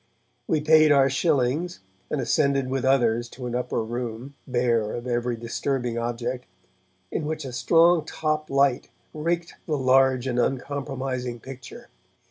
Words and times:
We 0.47 0.61
paid 0.61 0.91
our 0.91 1.11
shillings 1.11 1.79
and 2.09 2.19
ascended 2.19 2.71
with 2.71 2.83
others 2.83 3.29
to 3.29 3.45
an 3.45 3.53
upper 3.53 3.83
room, 3.83 4.33
bare 4.47 4.93
of 4.93 5.05
every 5.05 5.35
disturbing 5.35 5.95
object, 5.99 6.47
in 7.11 7.27
which 7.27 7.45
a 7.45 7.53
strong 7.53 8.03
top 8.05 8.49
light 8.49 8.89
raked 9.13 9.53
the 9.67 9.77
large 9.77 10.25
and 10.25 10.39
uncompromising 10.39 11.39
picture. 11.41 11.87